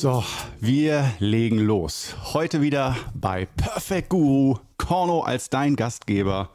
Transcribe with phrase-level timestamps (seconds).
[0.00, 0.22] So,
[0.60, 2.14] wir legen los.
[2.32, 6.50] Heute wieder bei Perfect Guru, Korno als dein Gastgeber.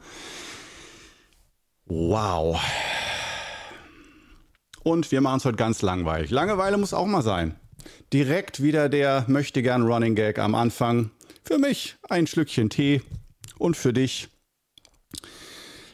[1.84, 2.58] Wow.
[4.82, 6.30] Und wir machen es heute ganz langweilig.
[6.30, 7.54] Langeweile muss auch mal sein.
[8.14, 11.10] Direkt wieder der möchte gern Running Gag am Anfang.
[11.42, 13.02] Für mich ein Schlückchen Tee
[13.58, 14.28] und für dich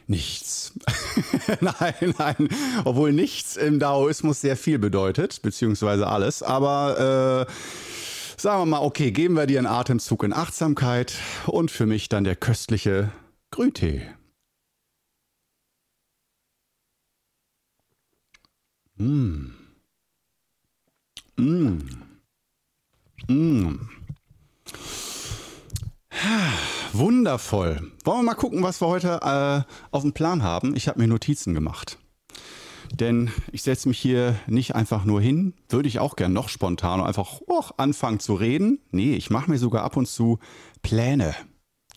[0.07, 0.73] nichts.
[1.60, 2.48] nein, nein.
[2.84, 6.43] Obwohl nichts im Daoismus sehr viel bedeutet, beziehungsweise alles.
[6.43, 7.52] Aber äh,
[8.41, 11.15] sagen wir mal, okay, geben wir dir einen Atemzug in Achtsamkeit
[11.46, 13.10] und für mich dann der köstliche
[13.51, 14.02] Grüntee.
[18.96, 19.52] Mmh.
[21.37, 21.79] Mmh.
[23.29, 23.79] Mmh.
[27.31, 27.93] Wundervoll.
[28.05, 30.75] Wollen wir mal gucken, was wir heute äh, auf dem Plan haben?
[30.75, 31.97] Ich habe mir Notizen gemacht.
[32.93, 37.01] Denn ich setze mich hier nicht einfach nur hin, würde ich auch gern noch spontan
[37.01, 38.81] einfach oh, anfangen zu reden.
[38.91, 40.41] Nee, ich mache mir sogar ab und zu
[40.83, 41.37] Pläne.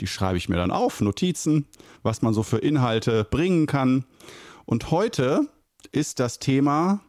[0.02, 1.66] Die schreibe ich mir dann auf, Notizen,
[2.04, 4.06] was man so für Inhalte bringen kann.
[4.66, 5.48] Und heute
[5.92, 7.00] ist das Thema,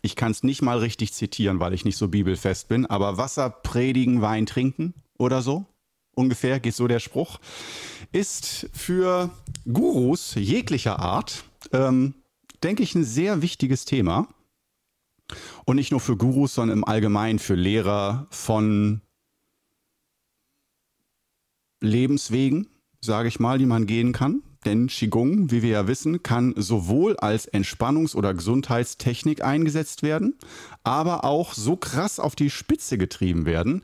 [0.00, 3.50] ich kann es nicht mal richtig zitieren, weil ich nicht so bibelfest bin, aber Wasser
[3.50, 5.66] predigen, Wein trinken oder so
[6.16, 7.38] ungefähr geht so der Spruch,
[8.10, 9.30] ist für
[9.70, 12.14] Gurus jeglicher Art, ähm,
[12.62, 14.28] denke ich, ein sehr wichtiges Thema.
[15.64, 19.02] Und nicht nur für Gurus, sondern im Allgemeinen für Lehrer von
[21.80, 22.68] Lebenswegen,
[23.00, 24.42] sage ich mal, die man gehen kann.
[24.64, 30.36] Denn Qigong, wie wir ja wissen, kann sowohl als Entspannungs- oder Gesundheitstechnik eingesetzt werden,
[30.82, 33.82] aber auch so krass auf die Spitze getrieben werden,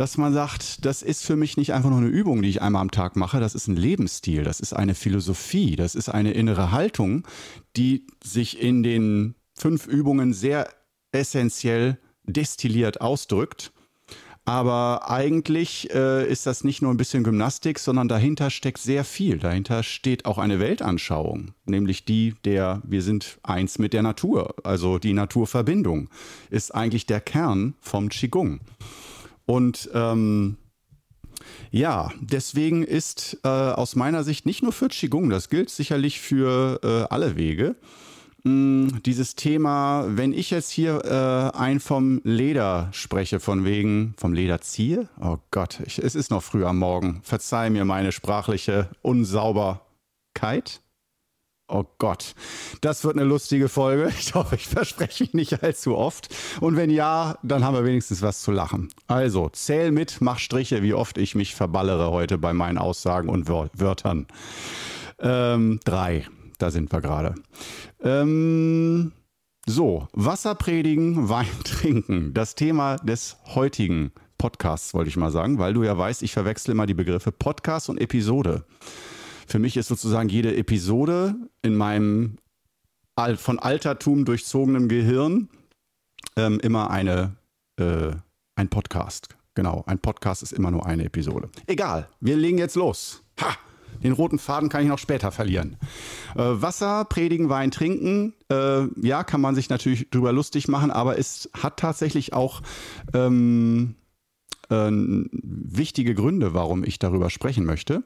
[0.00, 2.80] dass man sagt, das ist für mich nicht einfach nur eine Übung, die ich einmal
[2.80, 6.72] am Tag mache, das ist ein Lebensstil, das ist eine Philosophie, das ist eine innere
[6.72, 7.28] Haltung,
[7.76, 10.70] die sich in den fünf Übungen sehr
[11.12, 13.72] essentiell destilliert ausdrückt.
[14.46, 19.36] Aber eigentlich äh, ist das nicht nur ein bisschen Gymnastik, sondern dahinter steckt sehr viel.
[19.36, 24.54] Dahinter steht auch eine Weltanschauung, nämlich die der, wir sind eins mit der Natur.
[24.64, 26.08] Also die Naturverbindung
[26.48, 28.60] ist eigentlich der Kern vom Qigong.
[29.50, 30.58] Und ähm,
[31.72, 36.78] ja, deswegen ist äh, aus meiner Sicht nicht nur für Qigong, das gilt sicherlich für
[36.84, 37.74] äh, alle Wege,
[38.44, 38.52] mh,
[38.92, 44.34] hm, dieses Thema, wenn ich jetzt hier äh, ein vom Leder spreche, von wegen vom
[44.34, 48.88] Leder ziehe, oh Gott, ich, es ist noch früh am Morgen, verzeih mir meine sprachliche
[49.02, 50.80] Unsauberkeit.
[51.72, 52.34] Oh Gott,
[52.80, 54.12] das wird eine lustige Folge.
[54.18, 56.28] Ich hoffe, ich verspreche mich nicht allzu oft.
[56.60, 58.88] Und wenn ja, dann haben wir wenigstens was zu lachen.
[59.06, 63.48] Also, zähl mit, mach Striche, wie oft ich mich verballere heute bei meinen Aussagen und
[63.48, 64.26] Wörtern.
[65.20, 66.26] Ähm, drei,
[66.58, 67.36] da sind wir gerade.
[68.02, 69.12] Ähm,
[69.64, 72.34] so, Wasser predigen, Wein trinken.
[72.34, 76.72] Das Thema des heutigen Podcasts, wollte ich mal sagen, weil du ja weißt, ich verwechsel
[76.72, 78.64] immer die Begriffe Podcast und Episode.
[79.50, 82.38] Für mich ist sozusagen jede Episode in meinem
[83.34, 85.48] von Altertum durchzogenem Gehirn
[86.36, 87.36] ähm, immer eine,
[87.76, 88.12] äh,
[88.54, 89.36] ein Podcast.
[89.54, 91.50] Genau, ein Podcast ist immer nur eine Episode.
[91.66, 93.24] Egal, wir legen jetzt los.
[93.40, 93.56] Ha!
[94.04, 95.76] Den roten Faden kann ich noch später verlieren.
[96.36, 98.34] Äh, Wasser, predigen, Wein, trinken.
[98.50, 102.62] Äh, ja, kann man sich natürlich drüber lustig machen, aber es hat tatsächlich auch
[103.12, 103.96] ähm,
[104.70, 108.04] äh, wichtige Gründe, warum ich darüber sprechen möchte.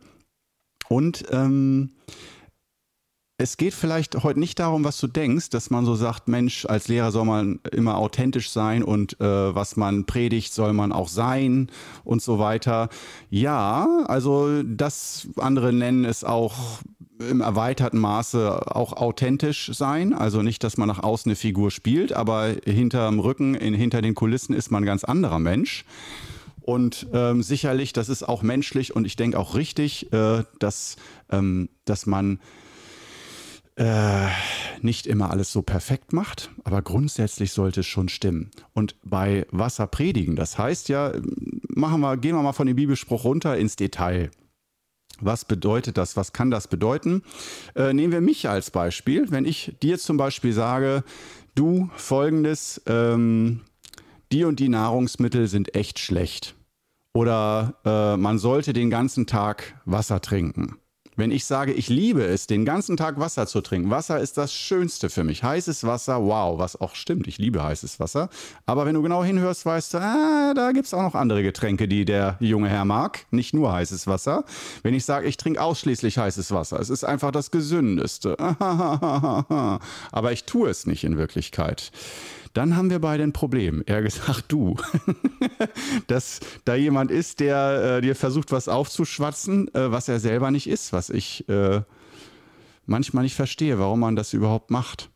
[0.95, 1.91] Und ähm,
[3.37, 6.87] es geht vielleicht heute nicht darum, was du denkst, dass man so sagt, Mensch, als
[6.87, 11.69] Lehrer soll man immer authentisch sein und äh, was man predigt, soll man auch sein
[12.05, 12.91] und so weiter.
[13.29, 16.55] Ja, also das andere nennen es auch
[17.19, 20.13] im erweiterten Maße auch authentisch sein.
[20.13, 24.15] Also nicht, dass man nach außen eine Figur spielt, aber hinterm Rücken, in, hinter den
[24.15, 25.85] Kulissen ist man ein ganz anderer Mensch.
[26.65, 30.97] Und ähm, sicherlich, das ist auch menschlich und ich denke auch richtig, äh, dass,
[31.31, 32.41] ähm, dass man
[33.77, 34.29] äh,
[34.81, 38.51] nicht immer alles so perfekt macht, aber grundsätzlich sollte es schon stimmen.
[38.73, 41.13] Und bei Wasser predigen, das heißt ja,
[41.69, 44.31] machen wir, gehen wir mal von dem Bibelspruch runter ins Detail.
[45.21, 46.17] Was bedeutet das?
[46.17, 47.25] Was kann das bedeuten?
[47.77, 49.31] Äh, nehmen wir mich als Beispiel.
[49.31, 51.05] Wenn ich dir zum Beispiel sage,
[51.55, 53.61] du folgendes, ähm,
[54.35, 56.57] die und die Nahrungsmittel sind echt schlecht.
[57.13, 60.77] Oder äh, man sollte den ganzen Tag Wasser trinken.
[61.15, 64.53] Wenn ich sage, ich liebe es, den ganzen Tag Wasser zu trinken, Wasser ist das
[64.53, 65.45] Schönste für mich.
[65.45, 68.29] Heißes Wasser, wow, was auch stimmt, ich liebe heißes Wasser.
[68.67, 71.87] Aber wenn du genau hinhörst, weißt du, ah, da gibt es auch noch andere Getränke,
[71.87, 74.43] die der junge Herr mag, nicht nur heißes Wasser.
[74.83, 78.37] Wenn ich sage, ich trinke ausschließlich heißes Wasser, es ist einfach das Gesündeste.
[80.11, 81.93] Aber ich tue es nicht in Wirklichkeit.
[82.55, 83.83] Dann haben wir beide ein Problem.
[83.85, 84.77] Er gesagt, du,
[86.07, 90.69] dass da jemand ist, der äh, dir versucht, was aufzuschwatzen, äh, was er selber nicht
[90.69, 91.83] ist, was ich äh,
[92.87, 95.11] manchmal nicht verstehe, warum man das überhaupt macht.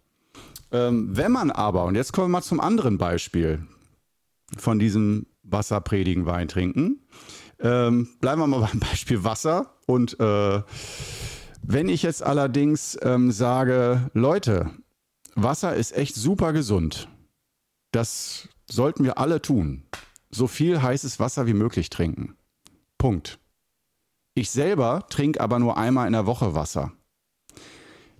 [0.72, 3.64] Ähm, wenn man aber, und jetzt kommen wir mal zum anderen Beispiel
[4.56, 7.06] von diesem Wasser predigen, Wein trinken.
[7.60, 9.74] Ähm, bleiben wir mal beim Beispiel Wasser.
[9.86, 10.62] Und äh,
[11.62, 14.70] wenn ich jetzt allerdings ähm, sage, Leute,
[15.34, 17.08] Wasser ist echt super gesund.
[17.92, 19.84] Das sollten wir alle tun.
[20.30, 22.36] So viel heißes Wasser wie möglich trinken.
[22.98, 23.38] Punkt.
[24.34, 26.92] Ich selber trinke aber nur einmal in der Woche Wasser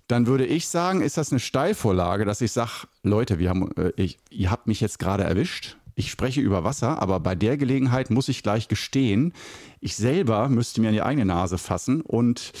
[0.09, 3.93] dann würde ich sagen, ist das eine Steilvorlage, dass ich sage, Leute, wir haben, äh,
[3.95, 5.77] ich, ihr habt mich jetzt gerade erwischt.
[5.93, 9.33] Ich spreche über Wasser, aber bei der Gelegenheit muss ich gleich gestehen,
[9.81, 12.51] ich selber müsste mir in die eigene Nase fassen und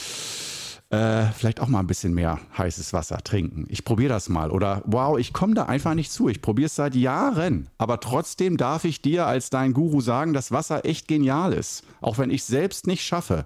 [0.89, 3.65] äh, vielleicht auch mal ein bisschen mehr heißes Wasser trinken.
[3.69, 4.49] Ich probiere das mal.
[4.49, 6.29] Oder wow, ich komme da einfach nicht zu.
[6.29, 7.69] Ich probiere es seit Jahren.
[7.77, 11.83] Aber trotzdem darf ich dir als dein Guru sagen, dass Wasser echt genial ist.
[12.01, 13.45] Auch wenn ich es selbst nicht schaffe.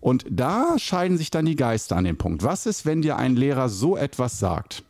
[0.00, 2.42] Und da scheiden sich dann die Geister an dem Punkt.
[2.42, 4.82] Was ist, wenn dir ein Lehrer so etwas sagt?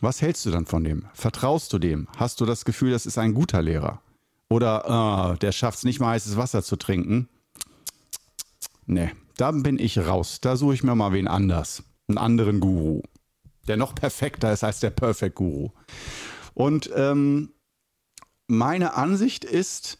[0.00, 1.06] Was hältst du dann von dem?
[1.14, 2.08] Vertraust du dem?
[2.16, 4.00] Hast du das Gefühl, das ist ein guter Lehrer?
[4.48, 7.28] Oder äh, der schafft es nicht mal heißes Wasser zu trinken?
[8.86, 10.40] Nee, da bin ich raus.
[10.40, 11.82] Da suche ich mir mal wen anders.
[12.08, 13.02] Einen anderen Guru.
[13.68, 15.70] Der noch perfekter ist als der Perfect Guru.
[16.54, 17.52] Und ähm,
[18.48, 19.98] meine Ansicht ist,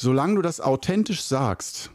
[0.00, 1.90] solange du das authentisch sagst,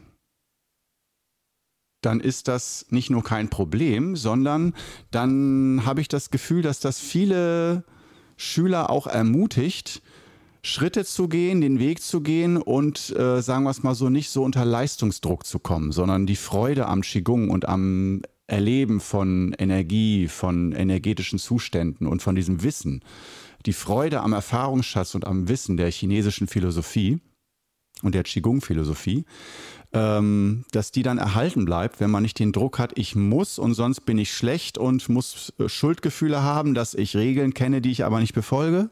[2.02, 4.74] dann ist das nicht nur kein Problem, sondern
[5.10, 7.84] dann habe ich das Gefühl, dass das viele
[8.36, 10.02] Schüler auch ermutigt,
[10.66, 14.30] Schritte zu gehen, den Weg zu gehen und äh, sagen wir es mal so, nicht
[14.30, 20.26] so unter Leistungsdruck zu kommen, sondern die Freude am Qigong und am Erleben von Energie,
[20.26, 23.02] von energetischen Zuständen und von diesem Wissen,
[23.66, 27.20] die Freude am Erfahrungsschatz und am Wissen der chinesischen Philosophie
[28.02, 29.26] und der Qigong-Philosophie,
[29.92, 33.74] ähm, dass die dann erhalten bleibt, wenn man nicht den Druck hat, ich muss und
[33.74, 38.02] sonst bin ich schlecht und muss äh, Schuldgefühle haben, dass ich Regeln kenne, die ich
[38.02, 38.88] aber nicht befolge.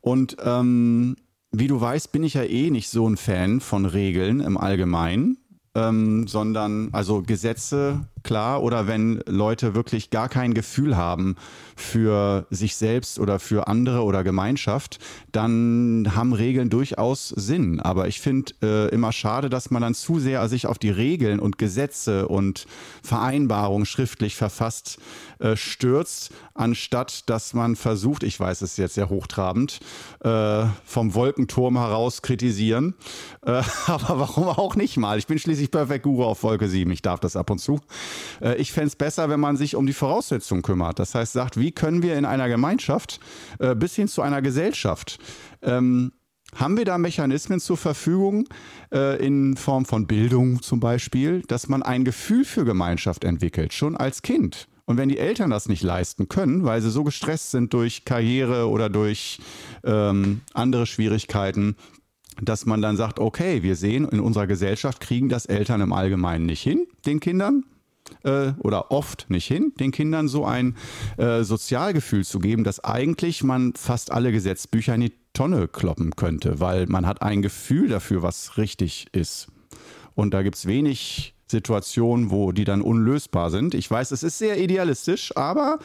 [0.00, 1.16] Und ähm,
[1.50, 5.38] wie du weißt, bin ich ja eh nicht so ein Fan von Regeln im Allgemeinen
[5.78, 11.36] ähm, sondern also Gesetze, klar, oder wenn Leute wirklich gar kein Gefühl haben
[11.76, 14.98] für sich selbst oder für andere oder Gemeinschaft,
[15.32, 17.80] dann haben Regeln durchaus Sinn.
[17.80, 21.40] Aber ich finde äh, immer schade, dass man dann zu sehr sich auf die Regeln
[21.40, 22.66] und Gesetze und
[23.02, 24.98] Vereinbarungen schriftlich verfasst
[25.38, 29.80] äh, stürzt, anstatt dass man versucht, ich weiß es jetzt sehr hochtrabend,
[30.24, 32.94] äh, vom Wolkenturm heraus kritisieren.
[33.42, 35.18] Äh, aber warum auch nicht mal?
[35.18, 36.90] Ich bin schließlich Perfect Guru auf Wolke 7.
[36.90, 37.80] Ich darf das ab und zu.
[38.40, 40.98] Äh, ich fände es besser, wenn man sich um die Voraussetzungen kümmert.
[40.98, 43.20] Das heißt, sagt, wie können wir in einer Gemeinschaft
[43.58, 45.18] äh, bis hin zu einer Gesellschaft
[45.62, 46.12] ähm,
[46.54, 48.48] haben wir da Mechanismen zur Verfügung
[48.92, 53.96] äh, in Form von Bildung zum Beispiel, dass man ein Gefühl für Gemeinschaft entwickelt, schon
[53.96, 54.66] als Kind?
[54.86, 58.70] Und wenn die Eltern das nicht leisten können, weil sie so gestresst sind durch Karriere
[58.70, 59.38] oder durch
[59.84, 61.76] ähm, andere Schwierigkeiten,
[62.40, 66.46] dass man dann sagt, okay, wir sehen, in unserer Gesellschaft kriegen das Eltern im Allgemeinen
[66.46, 67.64] nicht hin, den Kindern
[68.24, 70.76] äh, oder oft nicht hin, den Kindern so ein
[71.16, 76.60] äh, Sozialgefühl zu geben, dass eigentlich man fast alle Gesetzbücher in die Tonne kloppen könnte,
[76.60, 79.48] weil man hat ein Gefühl dafür, was richtig ist.
[80.14, 83.74] Und da gibt es wenig Situationen, wo die dann unlösbar sind.
[83.74, 85.78] Ich weiß, es ist sehr idealistisch, aber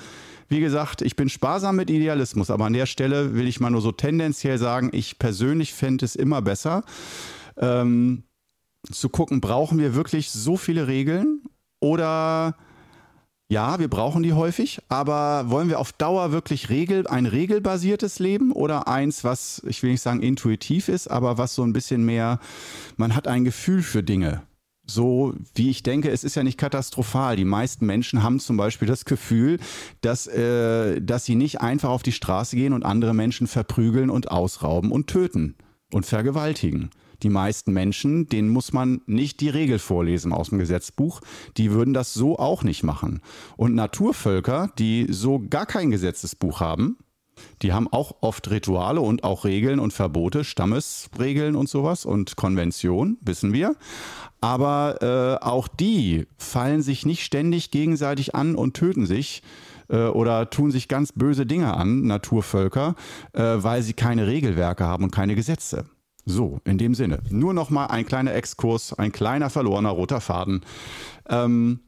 [0.49, 3.81] wie gesagt, ich bin sparsam mit Idealismus, aber an der Stelle will ich mal nur
[3.81, 6.83] so tendenziell sagen, ich persönlich fände es immer besser,
[7.57, 8.23] ähm,
[8.91, 11.43] zu gucken, brauchen wir wirklich so viele Regeln
[11.83, 12.55] oder
[13.49, 18.51] ja, wir brauchen die häufig, aber wollen wir auf Dauer wirklich Regel, ein regelbasiertes Leben
[18.51, 22.39] oder eins, was, ich will nicht sagen intuitiv ist, aber was so ein bisschen mehr,
[22.95, 24.41] man hat ein Gefühl für Dinge
[24.85, 27.37] so wie ich denke, es ist ja nicht katastrophal.
[27.37, 29.59] Die meisten Menschen haben zum Beispiel das Gefühl,
[30.01, 34.29] dass, äh, dass sie nicht einfach auf die Straße gehen und andere Menschen verprügeln und
[34.29, 35.55] ausrauben und töten
[35.91, 36.89] und vergewaltigen.
[37.23, 41.21] Die meisten Menschen, denen muss man nicht die Regel vorlesen aus dem Gesetzbuch,
[41.57, 43.21] die würden das so auch nicht machen.
[43.55, 46.97] Und Naturvölker, die so gar kein Gesetzesbuch haben,
[47.61, 53.17] die haben auch oft Rituale und auch Regeln und Verbote, Stammesregeln und sowas und Konventionen,
[53.21, 53.75] wissen wir.
[54.41, 55.01] Aber
[55.41, 59.41] äh, auch die fallen sich nicht ständig gegenseitig an und töten sich
[59.89, 62.95] äh, oder tun sich ganz böse Dinge an, Naturvölker,
[63.33, 65.85] äh, weil sie keine Regelwerke haben und keine Gesetze.
[66.25, 67.19] So, in dem Sinne.
[67.29, 70.61] Nur noch mal ein kleiner Exkurs, ein kleiner verlorener roter Faden.
[71.27, 71.81] Ähm,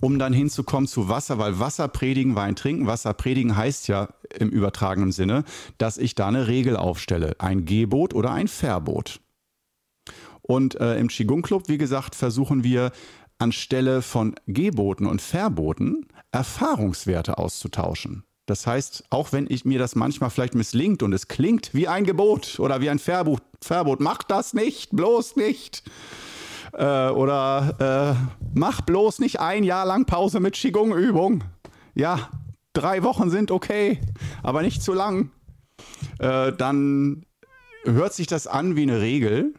[0.00, 2.86] um dann hinzukommen zu Wasser, weil Wasser predigen, Wein trinken.
[2.86, 5.44] Wasser predigen heißt ja im übertragenen Sinne,
[5.78, 7.36] dass ich da eine Regel aufstelle.
[7.38, 9.20] Ein Gebot oder ein Verbot.
[10.42, 12.92] Und äh, im Qigong Club, wie gesagt, versuchen wir
[13.38, 18.24] anstelle von Geboten und Verboten Erfahrungswerte auszutauschen.
[18.46, 22.04] Das heißt, auch wenn ich mir das manchmal vielleicht misslingt und es klingt wie ein
[22.04, 25.82] Gebot oder wie ein Verbot, Verbot mach das nicht, bloß nicht.
[26.74, 31.44] Äh, oder äh, mach bloß nicht ein Jahr lang Pause mit Qigong-Übung.
[31.94, 32.28] Ja,
[32.74, 34.00] drei Wochen sind okay,
[34.42, 35.30] aber nicht zu lang.
[36.18, 37.24] Äh, dann
[37.84, 39.54] hört sich das an wie eine Regel.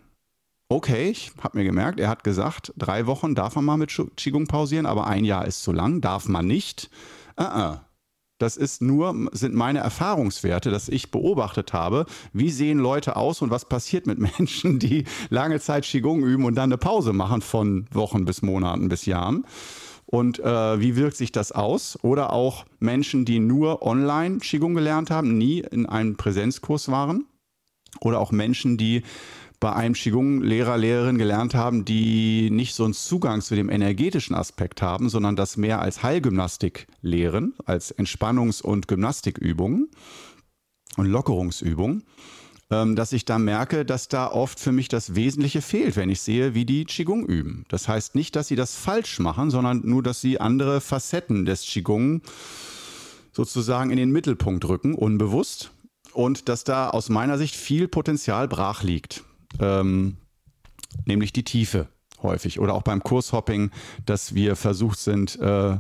[0.70, 4.48] Okay, ich habe mir gemerkt, er hat gesagt, drei Wochen darf man mal mit Qigong
[4.48, 6.89] pausieren, aber ein Jahr ist zu lang, darf man nicht.
[7.39, 7.85] Uh -uh.
[8.46, 13.50] Das ist nur, sind meine Erfahrungswerte, dass ich beobachtet habe, wie sehen Leute aus und
[13.50, 17.88] was passiert mit Menschen, die lange Zeit Qigong üben und dann eine Pause machen von
[17.92, 19.48] Wochen bis Monaten bis Jahren.
[20.06, 21.98] Und äh, wie wirkt sich das aus?
[22.04, 27.25] Oder auch Menschen, die nur online Qigong gelernt haben, nie in einem Präsenzkurs waren.
[28.00, 29.02] Oder auch Menschen, die
[29.60, 34.82] bei einem Qigong-Lehrer, Lehrerin gelernt haben, die nicht so einen Zugang zu dem energetischen Aspekt
[34.82, 39.90] haben, sondern das mehr als Heilgymnastik lehren, als Entspannungs- und Gymnastikübungen
[40.98, 42.04] und Lockerungsübungen,
[42.72, 46.22] ähm, dass ich da merke, dass da oft für mich das Wesentliche fehlt, wenn ich
[46.22, 47.66] sehe, wie die Qigong üben.
[47.70, 51.62] Das heißt nicht, dass sie das falsch machen, sondern nur, dass sie andere Facetten des
[51.64, 52.22] Qigong
[53.32, 55.72] sozusagen in den Mittelpunkt rücken, unbewusst.
[56.14, 59.26] Und dass da aus meiner Sicht viel Potenzial brach liegt
[59.60, 60.18] ähm,
[61.06, 61.88] nämlich die Tiefe
[62.22, 62.60] häufig.
[62.60, 63.72] Oder auch beim Kurshopping,
[64.06, 65.78] dass wir versucht sind, äh,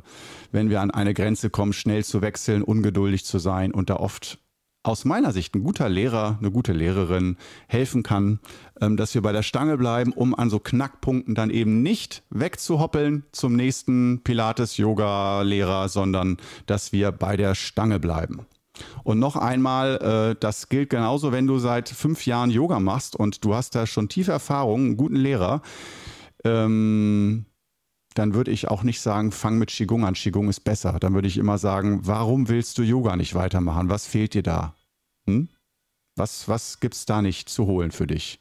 [0.51, 4.39] wenn wir an eine Grenze kommen, schnell zu wechseln, ungeduldig zu sein und da oft
[4.85, 8.39] aus meiner Sicht ein guter Lehrer, eine gute Lehrerin helfen kann,
[8.79, 13.23] ähm, dass wir bei der Stange bleiben, um an so Knackpunkten dann eben nicht wegzuhoppeln
[13.31, 18.45] zum nächsten Pilates-Yoga-Lehrer, sondern dass wir bei der Stange bleiben.
[19.03, 23.43] Und noch einmal, äh, das gilt genauso, wenn du seit fünf Jahren Yoga machst und
[23.43, 25.61] du hast da schon tiefe Erfahrungen, einen guten Lehrer,
[26.43, 27.45] ähm,
[28.15, 30.97] dann würde ich auch nicht sagen, fang mit Qigong an, Qigong ist besser.
[30.99, 33.89] Dann würde ich immer sagen, warum willst du Yoga nicht weitermachen?
[33.89, 34.75] Was fehlt dir da?
[35.27, 35.49] Hm?
[36.15, 38.39] Was, was gibt es da nicht zu holen für dich?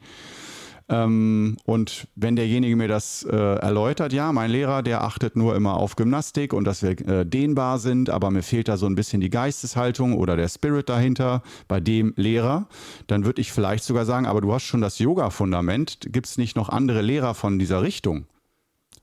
[0.89, 5.77] Ähm, und wenn derjenige mir das äh, erläutert, ja, mein Lehrer, der achtet nur immer
[5.77, 9.23] auf Gymnastik und dass wir äh, dehnbar sind, aber mir fehlt da so ein bisschen
[9.23, 12.69] die Geisteshaltung oder der Spirit dahinter bei dem Lehrer,
[13.07, 16.55] dann würde ich vielleicht sogar sagen, aber du hast schon das Yoga-Fundament, gibt es nicht
[16.55, 18.27] noch andere Lehrer von dieser Richtung?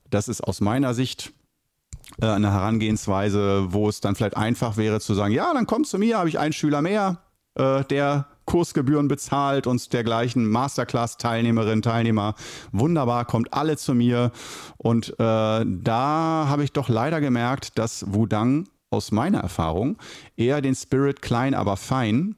[0.08, 1.32] Das ist aus meiner Sicht
[2.20, 5.98] äh, eine Herangehensweise, wo es dann vielleicht einfach wäre zu sagen, ja, dann kommst du
[5.98, 7.18] mir, habe ich einen Schüler mehr,
[7.56, 12.34] äh, der Kursgebühren bezahlt und dergleichen, Masterclass-Teilnehmerinnen, Teilnehmer.
[12.72, 14.32] Wunderbar, kommt alle zu mir.
[14.78, 19.96] Und äh, da habe ich doch leider gemerkt, dass Wudang aus meiner Erfahrung
[20.36, 22.36] eher den Spirit klein, aber fein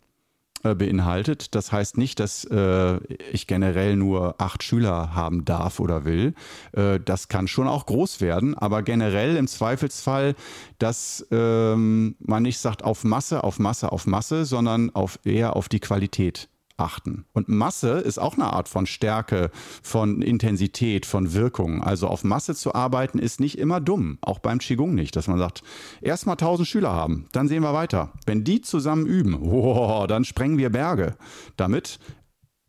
[0.65, 1.55] äh, beinhaltet.
[1.55, 2.97] Das heißt nicht, dass äh,
[3.33, 6.35] ich generell nur acht Schüler haben darf oder will.
[6.73, 10.35] Äh, das kann schon auch groß werden, aber generell im Zweifelsfall,
[10.79, 15.69] dass ähm, man nicht sagt auf Masse, auf Masse, auf Masse, sondern auf, eher auf
[15.69, 17.25] die Qualität achten.
[17.33, 19.51] Und Masse ist auch eine Art von Stärke,
[19.83, 21.83] von Intensität, von Wirkung.
[21.83, 25.39] Also auf Masse zu arbeiten ist nicht immer dumm, auch beim Qigong nicht, dass man
[25.39, 25.63] sagt,
[26.01, 28.13] erstmal 1000 Schüler haben, dann sehen wir weiter.
[28.27, 31.17] Wenn die zusammen üben, oh, dann sprengen wir Berge.
[31.57, 31.99] Damit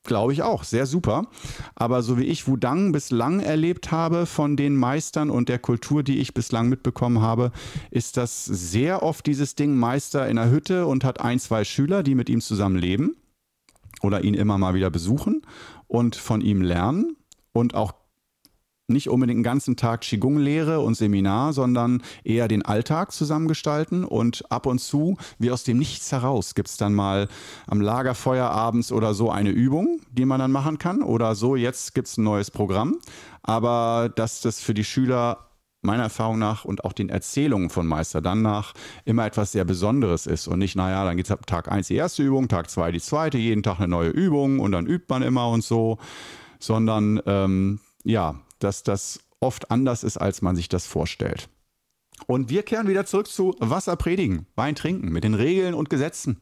[0.04, 1.26] glaube ich auch, sehr super.
[1.74, 6.20] Aber so wie ich Wudang bislang erlebt habe von den Meistern und der Kultur, die
[6.20, 7.52] ich bislang mitbekommen habe,
[7.90, 12.04] ist das sehr oft dieses Ding Meister in der Hütte und hat ein, zwei Schüler,
[12.04, 13.16] die mit ihm zusammen leben
[14.06, 15.42] oder ihn immer mal wieder besuchen
[15.88, 17.18] und von ihm lernen
[17.52, 17.94] und auch
[18.88, 24.68] nicht unbedingt einen ganzen Tag Qigong-Lehre und Seminar, sondern eher den Alltag zusammengestalten und ab
[24.68, 27.28] und zu, wie aus dem Nichts heraus, gibt es dann mal
[27.68, 31.96] am Lagerfeuer abends oder so eine Übung, die man dann machen kann oder so, jetzt
[31.96, 32.98] gibt es ein neues Programm.
[33.42, 35.46] Aber dass das für die Schüler
[35.86, 38.74] meiner Erfahrung nach und auch den Erzählungen von Meister dann nach
[39.06, 41.96] immer etwas sehr Besonderes ist und nicht, naja, dann geht es ab Tag 1 die
[41.96, 45.22] erste Übung, Tag 2 die zweite, jeden Tag eine neue Übung und dann übt man
[45.22, 45.98] immer und so,
[46.60, 51.50] sondern ähm, ja, dass das oft anders ist, als man sich das vorstellt.
[52.28, 56.42] Und wir kehren wieder zurück zu Wasser predigen, Wein trinken, mit den Regeln und Gesetzen.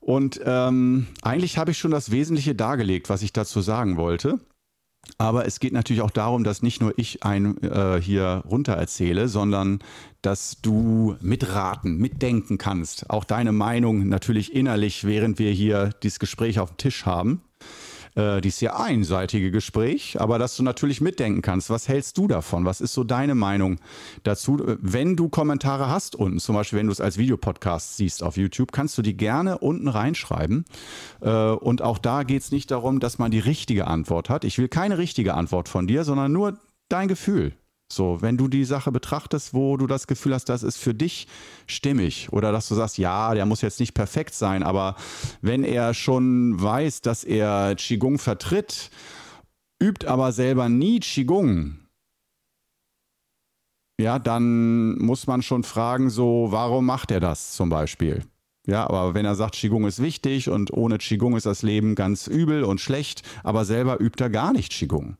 [0.00, 4.40] Und ähm, eigentlich habe ich schon das Wesentliche dargelegt, was ich dazu sagen wollte.
[5.16, 9.28] Aber es geht natürlich auch darum, dass nicht nur ich ein äh, hier runter erzähle,
[9.28, 9.80] sondern
[10.22, 13.08] dass du mitraten, mitdenken kannst.
[13.08, 17.42] Auch deine Meinung natürlich innerlich, während wir hier dieses Gespräch auf dem Tisch haben,
[18.18, 21.70] äh, dieses sehr einseitige Gespräch, aber dass du natürlich mitdenken kannst.
[21.70, 22.64] Was hältst du davon?
[22.64, 23.78] Was ist so deine Meinung
[24.24, 24.60] dazu?
[24.80, 28.72] Wenn du Kommentare hast unten, zum Beispiel wenn du es als Videopodcast siehst auf YouTube,
[28.72, 30.64] kannst du die gerne unten reinschreiben.
[31.20, 34.44] Äh, und auch da geht es nicht darum, dass man die richtige Antwort hat.
[34.44, 36.58] Ich will keine richtige Antwort von dir, sondern nur
[36.88, 37.52] dein Gefühl.
[37.90, 41.26] So, wenn du die Sache betrachtest, wo du das Gefühl hast, das ist für dich
[41.66, 44.94] stimmig oder dass du sagst, ja, der muss jetzt nicht perfekt sein, aber
[45.40, 48.90] wenn er schon weiß, dass er Qigong vertritt,
[49.82, 51.78] übt aber selber nie Qigong,
[53.98, 58.22] ja, dann muss man schon fragen, so, warum macht er das zum Beispiel?
[58.66, 62.26] Ja, aber wenn er sagt, Qigong ist wichtig und ohne Qigong ist das Leben ganz
[62.26, 65.16] übel und schlecht, aber selber übt er gar nicht Qigong.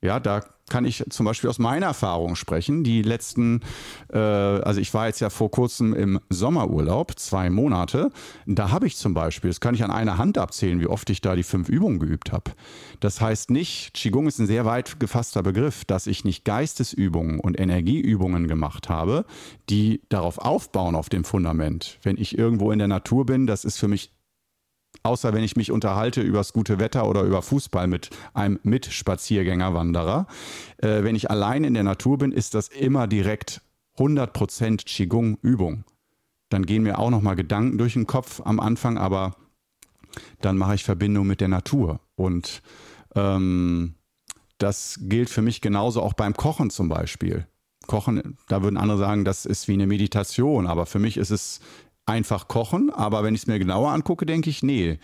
[0.00, 2.84] Ja, da kann ich zum Beispiel aus meiner Erfahrung sprechen.
[2.84, 3.60] Die letzten,
[4.12, 8.10] äh, also ich war jetzt ja vor kurzem im Sommerurlaub, zwei Monate.
[8.46, 11.20] Da habe ich zum Beispiel, das kann ich an einer Hand abzählen, wie oft ich
[11.20, 12.52] da die fünf Übungen geübt habe.
[13.00, 17.58] Das heißt nicht, Qigong ist ein sehr weit gefasster Begriff, dass ich nicht Geistesübungen und
[17.58, 19.24] Energieübungen gemacht habe,
[19.70, 21.98] die darauf aufbauen, auf dem Fundament.
[22.02, 24.12] Wenn ich irgendwo in der Natur bin, das ist für mich
[25.08, 30.26] außer wenn ich mich unterhalte über das gute Wetter oder über Fußball mit einem Mitspaziergängerwanderer.
[30.76, 33.62] Äh, wenn ich allein in der Natur bin, ist das immer direkt
[33.96, 35.84] 100% Qigong-Übung.
[36.50, 39.34] Dann gehen mir auch nochmal Gedanken durch den Kopf am Anfang, aber
[40.40, 42.00] dann mache ich Verbindung mit der Natur.
[42.14, 42.62] Und
[43.14, 43.94] ähm,
[44.58, 47.46] das gilt für mich genauso auch beim Kochen zum Beispiel.
[47.86, 51.60] Kochen, da würden andere sagen, das ist wie eine Meditation, aber für mich ist es
[52.08, 54.98] einfach kochen, aber wenn ich es mir genauer angucke, denke ich, nee,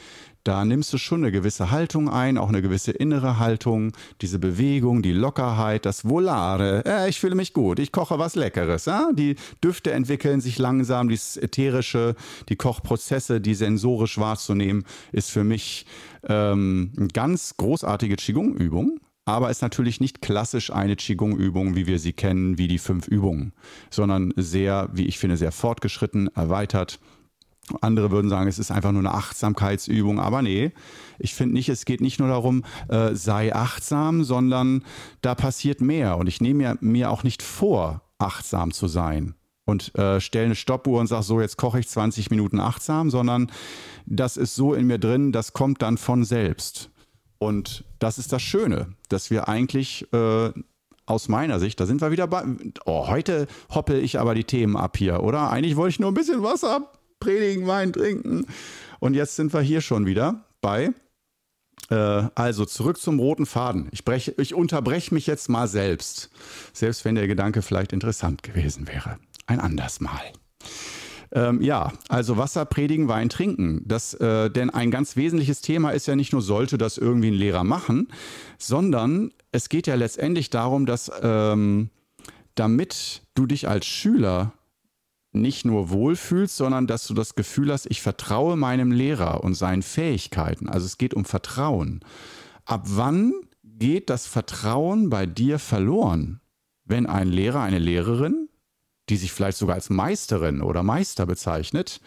[0.44, 5.02] da nimmst du schon eine gewisse Haltung ein, auch eine gewisse innere Haltung, diese Bewegung,
[5.02, 6.84] die Lockerheit, das Volare.
[6.84, 8.84] Äh, ich fühle mich gut, ich koche was Leckeres.
[8.84, 9.08] Ja?
[9.14, 12.14] Die Düfte entwickeln sich langsam, dieses Ätherische,
[12.50, 15.86] die Kochprozesse, die sensorisch wahrzunehmen, ist für mich
[16.28, 22.12] ähm, eine ganz großartige Qigong-Übung aber ist natürlich nicht klassisch eine Qigong-Übung, wie wir sie
[22.12, 23.52] kennen, wie die fünf Übungen,
[23.90, 26.98] sondern sehr, wie ich finde, sehr fortgeschritten, erweitert.
[27.80, 30.72] Andere würden sagen, es ist einfach nur eine Achtsamkeitsübung, aber nee,
[31.18, 34.84] ich finde nicht, es geht nicht nur darum, äh, sei achtsam, sondern
[35.22, 39.34] da passiert mehr und ich nehme mir, mir auch nicht vor, achtsam zu sein
[39.64, 43.50] und äh, stelle eine Stoppuhr und sage so, jetzt koche ich 20 Minuten achtsam, sondern
[44.04, 46.90] das ist so in mir drin, das kommt dann von selbst.
[47.44, 50.50] Und das ist das Schöne, dass wir eigentlich äh,
[51.04, 52.42] aus meiner Sicht, da sind wir wieder bei.
[52.86, 55.50] Oh, heute hoppel ich aber die Themen ab hier, oder?
[55.50, 58.46] Eigentlich wollte ich nur ein bisschen Wasser predigen, Wein trinken.
[58.98, 60.94] Und jetzt sind wir hier schon wieder bei.
[61.90, 61.94] Äh,
[62.34, 63.90] also zurück zum roten Faden.
[63.92, 64.06] Ich,
[64.38, 66.30] ich unterbreche mich jetzt mal selbst.
[66.72, 69.18] Selbst wenn der Gedanke vielleicht interessant gewesen wäre.
[69.46, 70.32] Ein anderes Mal.
[71.34, 73.82] Ähm, ja, also Wasser predigen, Wein trinken.
[73.84, 77.34] Das, äh, denn ein ganz wesentliches Thema ist ja nicht nur, sollte das irgendwie ein
[77.34, 78.08] Lehrer machen,
[78.56, 81.90] sondern es geht ja letztendlich darum, dass ähm,
[82.54, 84.52] damit du dich als Schüler
[85.32, 89.82] nicht nur wohlfühlst, sondern dass du das Gefühl hast, ich vertraue meinem Lehrer und seinen
[89.82, 90.68] Fähigkeiten.
[90.68, 92.00] Also es geht um Vertrauen.
[92.64, 96.40] Ab wann geht das Vertrauen bei dir verloren,
[96.84, 98.43] wenn ein Lehrer, eine Lehrerin
[99.08, 102.00] die sich vielleicht sogar als Meisterin oder Meister bezeichnet,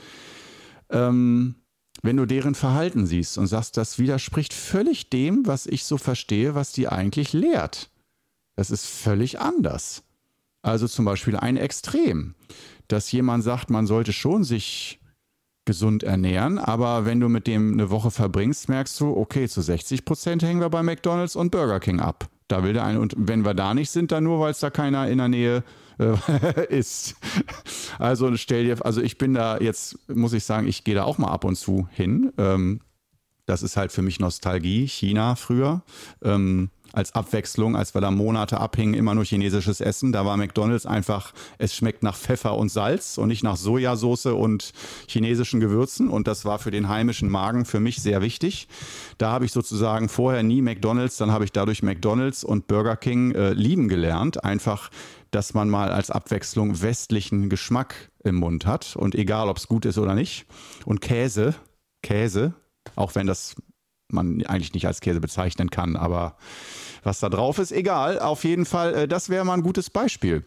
[0.89, 1.55] ähm,
[2.01, 6.55] wenn du deren Verhalten siehst und sagst, das widerspricht völlig dem, was ich so verstehe,
[6.55, 7.89] was die eigentlich lehrt.
[8.55, 10.03] Das ist völlig anders.
[10.61, 12.35] Also zum Beispiel ein Extrem,
[12.87, 14.99] dass jemand sagt, man sollte schon sich
[15.65, 20.05] gesund ernähren, aber wenn du mit dem eine Woche verbringst, merkst du, okay, zu 60
[20.05, 22.29] Prozent hängen wir bei McDonald's und Burger King ab.
[22.47, 24.69] Da will der eine, und wenn wir da nicht sind, dann nur, weil es da
[24.69, 25.63] keiner in der Nähe äh,
[26.69, 27.15] ist.
[27.99, 31.17] Also stell dir, also ich bin da jetzt, muss ich sagen, ich gehe da auch
[31.17, 32.31] mal ab und zu hin.
[32.37, 32.81] Ähm,
[33.45, 35.81] das ist halt für mich Nostalgie, China früher.
[36.21, 40.11] Ähm, als Abwechslung, als wir da Monate abhingen, immer nur chinesisches Essen.
[40.11, 44.71] Da war McDonalds einfach, es schmeckt nach Pfeffer und Salz und nicht nach Sojasauce und
[45.07, 46.09] chinesischen Gewürzen.
[46.09, 48.67] Und das war für den heimischen Magen für mich sehr wichtig.
[49.17, 53.33] Da habe ich sozusagen vorher nie McDonalds, dann habe ich dadurch McDonalds und Burger King
[53.33, 54.43] äh, lieben gelernt.
[54.43, 54.89] Einfach
[55.37, 58.95] dass man mal als Abwechslung westlichen Geschmack im Mund hat.
[58.95, 60.47] Und egal, ob es gut ist oder nicht.
[60.83, 61.53] Und Käse,
[62.01, 62.55] Käse,
[62.95, 63.55] auch wenn das
[64.11, 66.37] man eigentlich nicht als Käse bezeichnen kann, aber
[67.03, 68.19] was da drauf ist, egal.
[68.19, 70.43] Auf jeden Fall, äh, das wäre mal ein gutes Beispiel.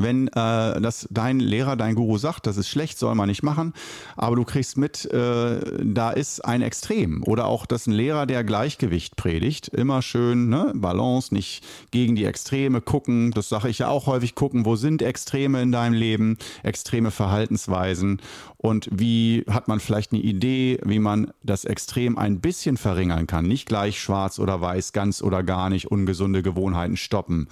[0.00, 3.74] Wenn äh, das dein Lehrer, dein Guru sagt, das ist schlecht, soll man nicht machen,
[4.16, 7.22] aber du kriegst mit, äh, da ist ein Extrem.
[7.24, 12.24] Oder auch, dass ein Lehrer, der Gleichgewicht predigt, immer schön ne, Balance, nicht gegen die
[12.24, 13.30] Extreme gucken.
[13.30, 18.20] Das sage ich ja auch häufig, gucken, wo sind Extreme in deinem Leben, extreme Verhaltensweisen
[18.56, 23.46] und wie hat man vielleicht eine Idee, wie man das Extrem ein bisschen verringern kann.
[23.46, 27.48] Nicht gleich schwarz oder weiß, ganz oder gar nicht, ungesunde Gewohnheiten stoppen.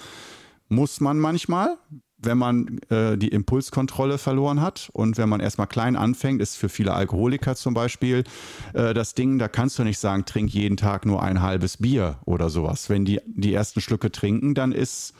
[0.68, 1.78] Muss man manchmal,
[2.18, 6.68] wenn man äh, die Impulskontrolle verloren hat und wenn man erstmal klein anfängt, ist für
[6.68, 8.24] viele Alkoholiker zum Beispiel
[8.74, 12.18] äh, das Ding, da kannst du nicht sagen, trink jeden Tag nur ein halbes Bier
[12.24, 12.90] oder sowas.
[12.90, 15.14] Wenn die die ersten Schlücke trinken, dann ist,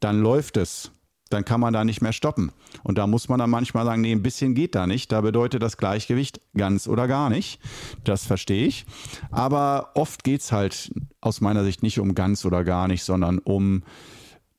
[0.00, 0.90] dann läuft es
[1.30, 2.50] dann kann man da nicht mehr stoppen.
[2.82, 5.12] Und da muss man dann manchmal sagen, nee, ein bisschen geht da nicht.
[5.12, 7.60] Da bedeutet das Gleichgewicht ganz oder gar nicht.
[8.02, 8.84] Das verstehe ich.
[9.30, 13.38] Aber oft geht es halt aus meiner Sicht nicht um ganz oder gar nicht, sondern
[13.38, 13.84] um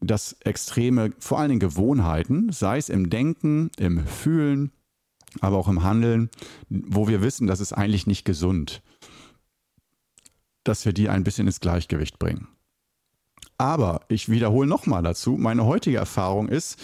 [0.01, 4.71] das extreme, vor allen Dingen Gewohnheiten, sei es im Denken, im Fühlen,
[5.39, 6.29] aber auch im Handeln,
[6.69, 8.81] wo wir wissen, das ist eigentlich nicht gesund,
[10.63, 12.47] dass wir die ein bisschen ins Gleichgewicht bringen.
[13.57, 16.79] Aber ich wiederhole nochmal dazu, meine heutige Erfahrung ist,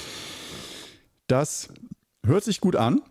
[1.25, 1.69] das
[2.23, 3.01] hört sich gut an,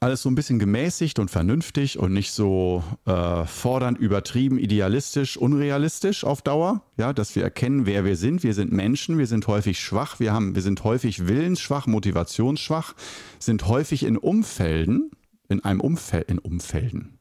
[0.00, 6.24] alles so ein bisschen gemäßigt und vernünftig und nicht so äh, fordernd, übertrieben, idealistisch, unrealistisch
[6.24, 6.82] auf Dauer.
[6.96, 8.42] Ja, dass wir erkennen, wer wir sind.
[8.42, 12.94] Wir sind Menschen, wir sind häufig schwach, wir, haben, wir sind häufig willensschwach, motivationsschwach,
[13.38, 15.10] sind häufig in Umfelden,
[15.48, 17.18] in einem Umfeld, in Umfelden.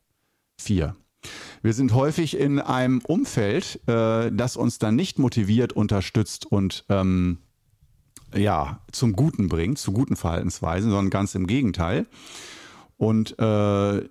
[0.59, 0.95] Vier.
[1.61, 7.39] Wir sind häufig in einem Umfeld, äh, das uns dann nicht motiviert, unterstützt und ähm,
[8.35, 12.05] ja, zum Guten bringt, zu guten Verhaltensweisen, sondern ganz im Gegenteil.
[12.97, 14.09] Und äh,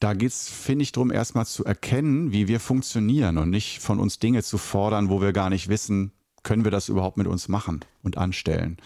[0.00, 4.00] da geht es, finde ich, darum, erstmal zu erkennen, wie wir funktionieren und nicht von
[4.00, 7.48] uns Dinge zu fordern, wo wir gar nicht wissen, können wir das überhaupt mit uns
[7.48, 8.78] machen und anstellen.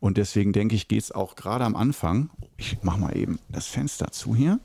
[0.00, 3.66] Und deswegen denke ich, geht es auch gerade am Anfang, ich mache mal eben das
[3.66, 4.60] Fenster zu hier,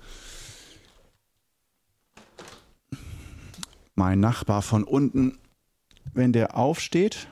[3.96, 5.38] mein Nachbar von unten,
[6.14, 7.28] wenn der aufsteht,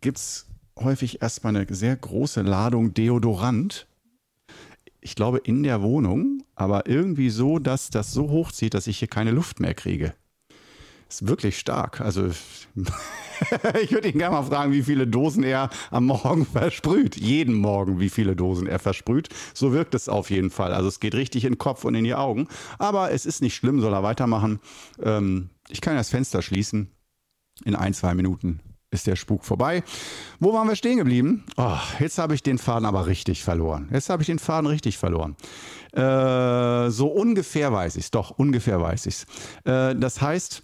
[0.00, 0.46] gibt es
[0.78, 3.86] häufig erstmal eine sehr große Ladung Deodorant.
[5.00, 9.08] Ich glaube in der Wohnung, aber irgendwie so, dass das so hochzieht, dass ich hier
[9.08, 10.14] keine Luft mehr kriege.
[11.08, 12.00] Ist wirklich stark.
[12.00, 12.26] Also
[13.82, 17.16] ich würde ihn gerne mal fragen, wie viele Dosen er am Morgen versprüht.
[17.16, 19.28] Jeden Morgen, wie viele Dosen er versprüht.
[19.54, 20.72] So wirkt es auf jeden Fall.
[20.72, 22.46] Also es geht richtig in den Kopf und in die Augen.
[22.78, 24.60] Aber es ist nicht schlimm, soll er weitermachen.
[25.02, 26.90] Ähm, ich kann das Fenster schließen.
[27.64, 28.60] In ein, zwei Minuten
[28.90, 29.82] ist der Spuk vorbei.
[30.38, 31.44] Wo waren wir stehen geblieben?
[31.56, 33.88] Oh, jetzt habe ich den Faden aber richtig verloren.
[33.92, 35.36] Jetzt habe ich den Faden richtig verloren.
[35.92, 38.10] Äh, so ungefähr weiß ich es.
[38.10, 39.26] Doch, ungefähr weiß ich es.
[39.64, 40.62] Äh, das heißt,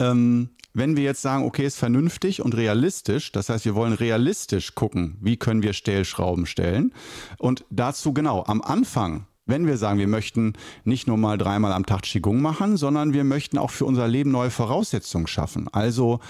[0.00, 4.74] ähm, wenn wir jetzt sagen, okay, ist vernünftig und realistisch, das heißt, wir wollen realistisch
[4.74, 6.92] gucken, wie können wir Stellschrauben stellen.
[7.38, 11.84] Und dazu genau, am Anfang wenn wir sagen, wir möchten nicht nur mal dreimal am
[11.84, 15.68] Tag Qigong machen, sondern wir möchten auch für unser Leben neue Voraussetzungen schaffen.
[15.72, 16.20] Also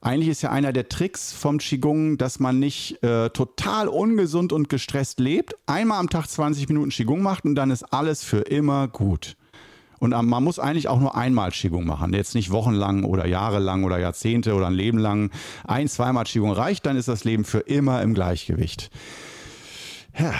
[0.00, 4.68] eigentlich ist ja einer der Tricks vom Qigong, dass man nicht äh, total ungesund und
[4.68, 8.88] gestresst lebt, einmal am Tag 20 Minuten Qigong macht und dann ist alles für immer
[8.88, 9.36] gut.
[9.98, 12.12] Und man muss eigentlich auch nur einmal Qigong machen.
[12.12, 15.30] Jetzt nicht wochenlang oder jahrelang oder Jahrzehnte oder ein Leben lang.
[15.66, 18.90] Ein, zweimal Qigong reicht, dann ist das Leben für immer im Gleichgewicht.
[20.18, 20.34] Ja,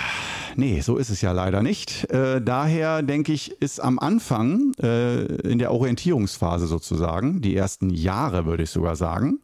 [0.57, 2.11] nee, so ist es ja leider nicht.
[2.11, 8.45] Äh, daher denke ich, ist am Anfang, äh, in der Orientierungsphase sozusagen, die ersten Jahre
[8.45, 9.39] würde ich sogar sagen,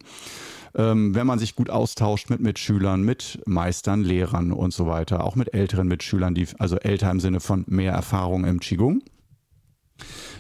[0.75, 5.37] ähm, wenn man sich gut austauscht mit Mitschülern, mit Meistern, Lehrern und so weiter, auch
[5.37, 9.03] mit älteren Mitschülern, die, also älter im Sinne von mehr Erfahrung im Qigong,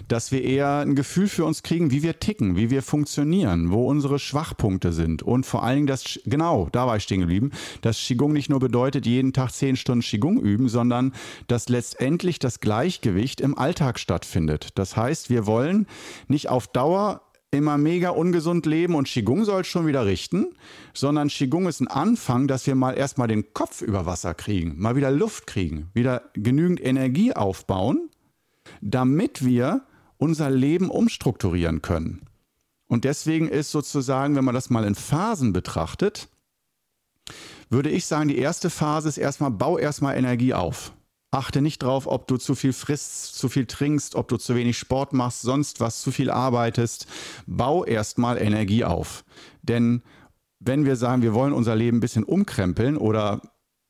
[0.09, 3.87] dass wir eher ein Gefühl für uns kriegen, wie wir ticken, wie wir funktionieren, wo
[3.89, 7.51] unsere Schwachpunkte sind und vor allen Dingen das, genau, da war ich stehen geblieben,
[7.83, 11.13] dass Qigong nicht nur bedeutet, jeden Tag zehn Stunden Qigong üben, sondern
[11.47, 14.71] dass letztendlich das Gleichgewicht im Alltag stattfindet.
[14.75, 15.87] Das heißt, wir wollen
[16.29, 17.23] nicht auf Dauer
[17.55, 20.49] immer mega ungesund leben und Qigong soll schon wieder richten,
[20.93, 24.97] sondern Qigong ist ein Anfang, dass wir mal erstmal den Kopf über Wasser kriegen, mal
[24.97, 28.11] wieder Luft kriegen, wieder genügend Energie aufbauen,
[28.81, 29.83] damit wir
[30.25, 32.23] unser Leben umstrukturieren können.
[32.89, 36.29] Und deswegen ist sozusagen, wenn man das mal in Phasen betrachtet,
[37.69, 40.95] würde ich sagen, die erste Phase ist erstmal, bau erstmal Energie auf.
[41.31, 44.79] Achte nicht drauf, ob du zu viel frisst, zu viel trinkst, ob du zu wenig
[44.79, 47.07] Sport machst, sonst was, zu viel arbeitest.
[47.47, 49.25] Bau erstmal Energie auf.
[49.61, 50.03] Denn
[50.59, 53.43] wenn wir sagen, wir wollen unser Leben ein bisschen umkrempeln oder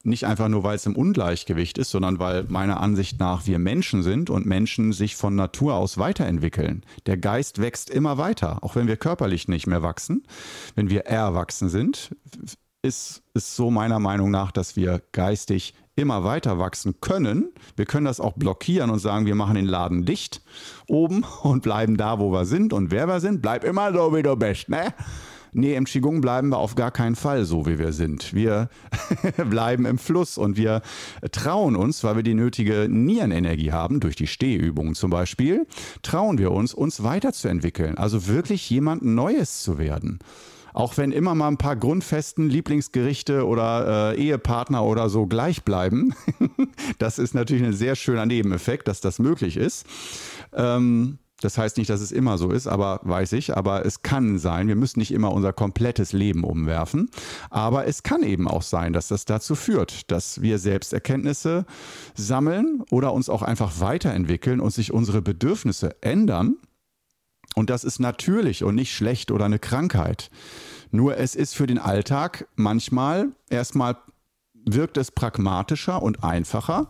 [0.06, 4.02] nicht einfach nur, weil es im Ungleichgewicht ist, sondern weil meiner Ansicht nach wir Menschen
[4.02, 6.84] sind und Menschen sich von Natur aus weiterentwickeln.
[7.06, 10.26] Der Geist wächst immer weiter, auch wenn wir körperlich nicht mehr wachsen.
[10.74, 12.14] Wenn wir erwachsen sind,
[12.82, 17.52] ist es so meiner Meinung nach, dass wir geistig immer weiter wachsen können.
[17.76, 20.42] Wir können das auch blockieren und sagen, wir machen den Laden dicht
[20.86, 23.42] oben und bleiben da, wo wir sind und wer wir sind.
[23.42, 24.92] Bleib immer so, wie du bist, ne?
[25.56, 28.34] Nee, im Qigong bleiben wir auf gar keinen Fall so, wie wir sind.
[28.34, 28.68] Wir
[29.48, 30.82] bleiben im Fluss und wir
[31.30, 35.66] trauen uns, weil wir die nötige Nierenenergie haben, durch die Stehübungen zum Beispiel,
[36.02, 37.96] trauen wir uns, uns weiterzuentwickeln.
[37.96, 40.18] Also wirklich jemand Neues zu werden
[40.74, 46.14] auch wenn immer mal ein paar grundfesten Lieblingsgerichte oder äh, Ehepartner oder so gleich bleiben.
[46.98, 49.86] das ist natürlich ein sehr schöner Nebeneffekt, dass das möglich ist.
[50.52, 54.38] Ähm, das heißt nicht, dass es immer so ist, aber weiß ich, aber es kann
[54.38, 54.68] sein.
[54.68, 57.10] Wir müssen nicht immer unser komplettes Leben umwerfen.
[57.50, 61.66] Aber es kann eben auch sein, dass das dazu führt, dass wir Selbsterkenntnisse
[62.14, 66.56] sammeln oder uns auch einfach weiterentwickeln und sich unsere Bedürfnisse ändern
[67.54, 70.30] und das ist natürlich und nicht schlecht oder eine Krankheit.
[70.90, 73.96] Nur es ist für den Alltag manchmal erstmal
[74.66, 76.88] wirkt es pragmatischer und einfacher,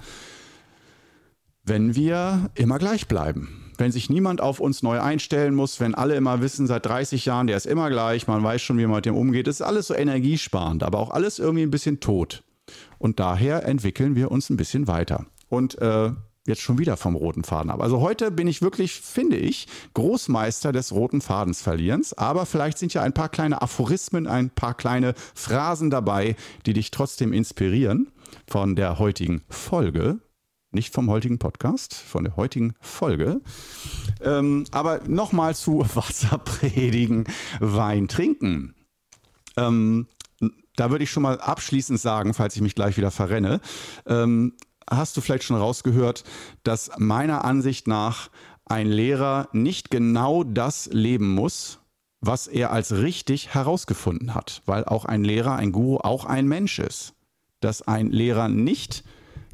[1.64, 3.63] wenn wir immer gleich bleiben.
[3.76, 7.46] Wenn sich niemand auf uns neu einstellen muss, wenn alle immer wissen, seit 30 Jahren,
[7.46, 9.88] der ist immer gleich, man weiß schon, wie man mit dem umgeht, das ist alles
[9.88, 12.44] so energiesparend, aber auch alles irgendwie ein bisschen tot.
[12.98, 15.26] Und daher entwickeln wir uns ein bisschen weiter.
[15.48, 16.10] Und äh,
[16.46, 17.80] jetzt schon wieder vom roten Faden ab.
[17.80, 22.12] Also heute bin ich wirklich, finde ich, Großmeister des roten Fadens verlierens.
[22.16, 26.90] Aber vielleicht sind ja ein paar kleine Aphorismen, ein paar kleine Phrasen dabei, die dich
[26.90, 28.12] trotzdem inspirieren
[28.46, 30.18] von der heutigen Folge.
[30.74, 33.40] Nicht vom heutigen Podcast, von der heutigen Folge.
[34.20, 37.26] Ähm, aber nochmal zu Wasser predigen,
[37.60, 38.74] Wein trinken.
[39.56, 40.08] Ähm,
[40.74, 43.60] da würde ich schon mal abschließend sagen, falls ich mich gleich wieder verrenne.
[44.06, 44.54] Ähm,
[44.90, 46.24] hast du vielleicht schon rausgehört,
[46.64, 48.30] dass meiner Ansicht nach
[48.64, 51.78] ein Lehrer nicht genau das leben muss,
[52.20, 56.80] was er als richtig herausgefunden hat, weil auch ein Lehrer, ein Guru auch ein Mensch
[56.80, 57.14] ist.
[57.60, 59.04] Dass ein Lehrer nicht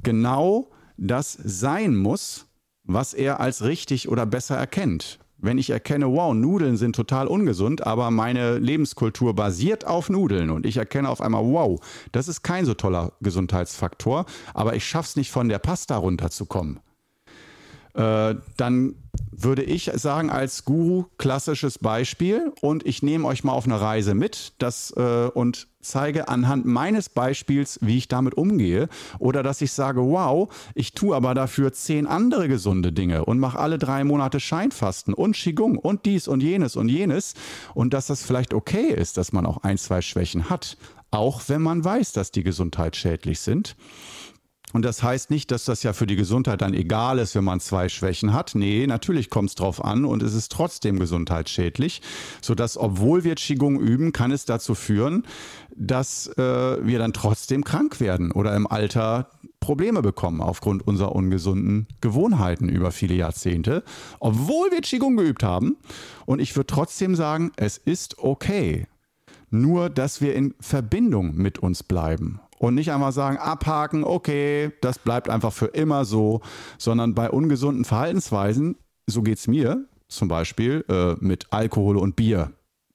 [0.02, 2.46] genau das sein muss,
[2.84, 5.18] was er als richtig oder besser erkennt.
[5.38, 10.66] Wenn ich erkenne, wow, Nudeln sind total ungesund, aber meine Lebenskultur basiert auf Nudeln und
[10.66, 11.80] ich erkenne auf einmal, wow,
[12.12, 16.80] das ist kein so toller Gesundheitsfaktor, aber ich schaffe es nicht von der Pasta runterzukommen,
[17.94, 18.94] äh, dann
[19.32, 22.52] würde ich sagen, als Guru klassisches Beispiel.
[22.60, 24.52] Und ich nehme euch mal auf eine Reise mit.
[24.58, 28.88] Das, äh, und zeige anhand meines Beispiels, wie ich damit umgehe.
[29.18, 33.58] Oder dass ich sage, wow, ich tue aber dafür zehn andere gesunde Dinge und mache
[33.58, 37.34] alle drei Monate Scheinfasten und Qigong und dies und jenes und jenes.
[37.74, 40.76] Und dass das vielleicht okay ist, dass man auch ein, zwei Schwächen hat,
[41.10, 43.74] auch wenn man weiß, dass die Gesundheit schädlich sind.
[44.72, 47.60] Und das heißt nicht, dass das ja für die Gesundheit dann egal ist, wenn man
[47.60, 48.54] zwei Schwächen hat.
[48.54, 52.02] Nee, natürlich kommt es drauf an und es ist trotzdem gesundheitsschädlich,
[52.40, 55.24] sodass, obwohl wir Qigong üben, kann es dazu führen,
[55.74, 59.30] dass äh, wir dann trotzdem krank werden oder im Alter
[59.60, 63.82] Probleme bekommen aufgrund unserer ungesunden Gewohnheiten über viele Jahrzehnte,
[64.18, 65.76] obwohl wir Qigong geübt haben.
[66.26, 68.86] Und ich würde trotzdem sagen, es ist okay.
[69.50, 74.98] Nur, dass wir in Verbindung mit uns bleiben und nicht einmal sagen, abhaken, okay, das
[74.98, 76.42] bleibt einfach für immer so,
[76.76, 82.52] sondern bei ungesunden Verhaltensweisen, so geht es mir zum Beispiel äh, mit Alkohol und Bier.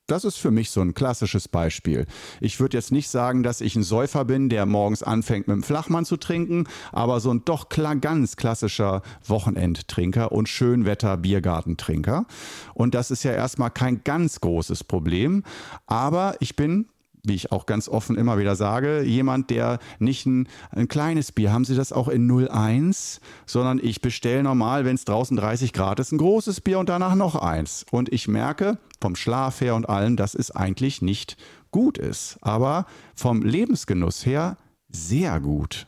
[0.08, 2.06] Das ist für mich so ein klassisches Beispiel.
[2.40, 5.64] Ich würde jetzt nicht sagen, dass ich ein Säufer bin, der morgens anfängt mit dem
[5.64, 12.28] Flachmann zu trinken, aber so ein doch klar, ganz klassischer Wochenendtrinker und Schönwetter Biergartentrinker.
[12.76, 15.44] Und das ist ja erstmal kein ganz großes Problem,
[15.88, 16.86] aber ich bin
[17.28, 21.52] wie ich auch ganz offen immer wieder sage, jemand, der nicht ein, ein kleines Bier,
[21.52, 26.00] haben Sie das auch in 01, sondern ich bestelle normal, wenn es draußen 30 Grad
[26.00, 27.86] ist, ein großes Bier und danach noch eins.
[27.92, 31.38] Und ich merke vom Schlaf her und allem, dass es eigentlich nicht
[31.72, 32.86] gut ist, aber
[33.16, 34.58] vom Lebensgenuss her
[34.90, 35.88] sehr gut.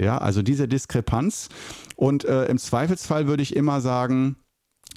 [0.00, 1.48] Ja, also diese Diskrepanz.
[1.96, 4.36] Und äh, im Zweifelsfall würde ich immer sagen,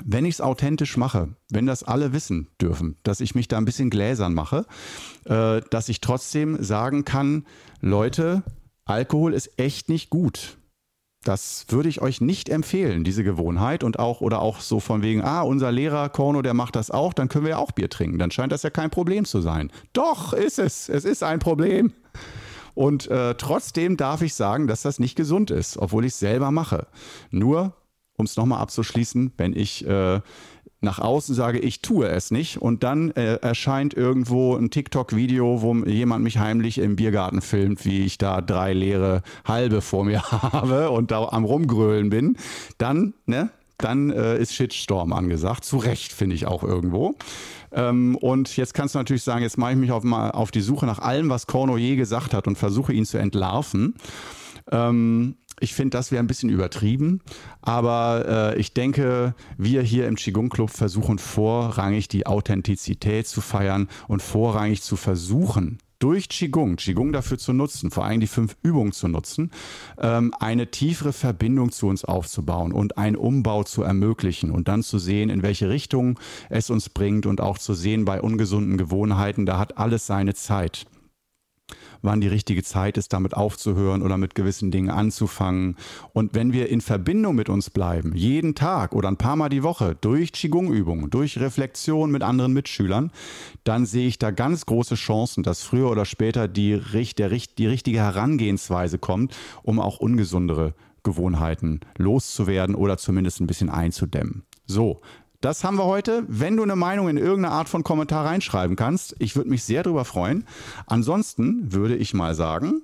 [0.04, 3.66] wenn ich es authentisch mache, wenn das alle wissen dürfen, dass ich mich da ein
[3.66, 4.66] bisschen gläsern mache,
[5.26, 7.46] äh, dass ich trotzdem sagen kann,
[7.82, 8.44] Leute,
[8.86, 10.58] Alkohol ist echt nicht gut.
[11.24, 15.22] Das würde ich euch nicht empfehlen, diese Gewohnheit und auch oder auch so von wegen,
[15.22, 18.18] ah, unser Lehrer Korno, der macht das auch, dann können wir ja auch Bier trinken.
[18.18, 19.72] Dann scheint das ja kein Problem zu sein.
[19.94, 20.90] Doch, ist es.
[20.90, 21.94] Es ist ein Problem.
[22.74, 26.50] Und äh, trotzdem darf ich sagen, dass das nicht gesund ist, obwohl ich es selber
[26.50, 26.88] mache.
[27.30, 27.76] Nur
[28.22, 30.22] um es nochmal abzuschließen, wenn ich äh,
[30.80, 35.76] nach außen sage, ich tue es nicht und dann äh, erscheint irgendwo ein TikTok-Video, wo
[35.86, 40.90] jemand mich heimlich im Biergarten filmt, wie ich da drei leere Halbe vor mir habe
[40.90, 42.38] und da am rumgrölen bin,
[42.78, 45.66] dann, ne, dann äh, ist Shitstorm angesagt.
[45.66, 47.16] Zu Recht, finde ich auch irgendwo.
[47.72, 50.62] Ähm, und jetzt kannst du natürlich sagen, jetzt mache ich mich auf, mal auf die
[50.62, 53.96] Suche nach allem, was Korno je gesagt hat und versuche ihn zu entlarven.
[54.72, 57.22] Ähm, ich finde, das wäre ein bisschen übertrieben,
[57.62, 63.88] aber äh, ich denke, wir hier im Qigong Club versuchen vorrangig die Authentizität zu feiern
[64.08, 68.92] und vorrangig zu versuchen, durch Qigong, Qigong dafür zu nutzen, vor allem die fünf Übungen
[68.92, 69.52] zu nutzen,
[70.00, 74.98] ähm, eine tiefere Verbindung zu uns aufzubauen und einen Umbau zu ermöglichen und dann zu
[74.98, 76.20] sehen, in welche Richtung
[76.50, 80.86] es uns bringt und auch zu sehen bei ungesunden Gewohnheiten, da hat alles seine Zeit
[82.02, 85.78] wann die richtige Zeit ist, damit aufzuhören oder mit gewissen Dingen anzufangen.
[86.14, 89.64] Und wenn wir in Verbindung mit uns bleiben, jeden Tag oder ein paar Mal die
[89.64, 93.12] Woche, durch Qigong-Übungen, durch Reflexion mit anderen Mitschülern,
[93.64, 96.80] dann sehe ich da ganz große Chancen, dass früher oder später die,
[97.18, 104.44] der, die richtige Herangehensweise kommt, um auch ungesundere Gewohnheiten loszuwerden oder zumindest ein bisschen einzudämmen.
[104.68, 105.02] So,
[105.42, 106.24] das haben wir heute.
[106.28, 109.84] Wenn du eine Meinung in irgendeine Art von Kommentar reinschreiben kannst, ich würde mich sehr
[109.84, 110.46] darüber freuen.
[110.86, 112.82] Ansonsten würde ich mal sagen,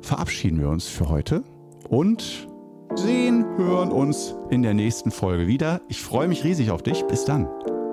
[0.00, 1.42] verabschieden wir uns für heute
[1.88, 2.48] und
[2.94, 5.80] sehen, hören uns in der nächsten Folge wieder.
[5.88, 7.02] Ich freue mich riesig auf dich.
[7.04, 7.48] Bis dann.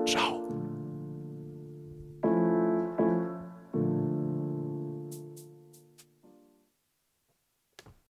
[0.06, 0.39] Ciao.